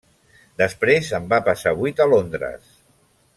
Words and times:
Després 0.61 1.11
en 1.17 1.27
va 1.33 1.39
passar 1.51 1.75
vuit 1.83 2.03
a 2.07 2.09
Londres. 2.15 2.73